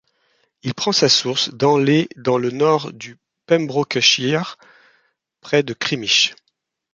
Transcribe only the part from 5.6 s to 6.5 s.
de Crymych.